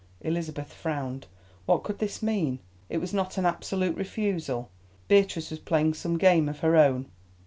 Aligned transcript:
Elizabeth 0.21 0.73
frowned. 0.73 1.27
What 1.67 1.83
could 1.83 1.99
this 1.99 2.23
mean? 2.23 2.57
It 2.89 2.97
was 2.97 3.13
not 3.13 3.37
an 3.37 3.45
absolute 3.45 3.95
refusal. 3.95 4.71
Beatrice 5.07 5.51
was 5.51 5.59
playing 5.59 5.93
some 5.93 6.17
game 6.17 6.49
of 6.49 6.61
her 6.61 6.75
own. 6.75 7.05